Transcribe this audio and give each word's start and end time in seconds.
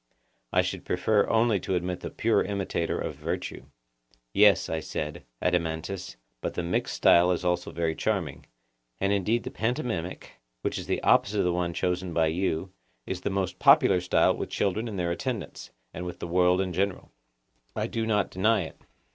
I 0.51 0.63
should 0.63 0.83
prefer 0.83 1.29
only 1.29 1.59
to 1.59 1.75
admit 1.75 1.99
the 1.99 2.09
pure 2.09 2.43
imitator 2.43 2.97
of 2.97 3.13
virtue. 3.13 3.67
Yes, 4.33 4.67
I 4.67 4.79
said, 4.79 5.25
Adeimantus, 5.43 6.15
but 6.41 6.55
the 6.55 6.63
mixed 6.63 6.95
style 6.95 7.29
is 7.31 7.45
also 7.45 7.69
very 7.69 7.93
charming: 7.95 8.47
and 8.99 9.13
indeed 9.13 9.43
the 9.43 9.51
pantomimic, 9.51 10.39
which 10.63 10.79
is 10.79 10.87
the 10.87 11.03
opposite 11.03 11.37
of 11.41 11.45
the 11.45 11.53
one 11.53 11.75
chosen 11.75 12.15
by 12.15 12.29
you, 12.33 12.71
is 13.05 13.21
the 13.21 13.29
most 13.29 13.59
popular 13.59 14.01
style 14.01 14.35
with 14.35 14.49
children 14.49 14.87
and 14.87 14.97
their 14.97 15.11
attendants, 15.11 15.69
and 15.93 16.03
with 16.07 16.17
the 16.17 16.25
world 16.27 16.61
in 16.61 16.73
general. 16.73 17.11
I 17.75 17.85
do 17.85 18.07
not 18.07 18.31
deny 18.31 18.61
it. 18.63 18.81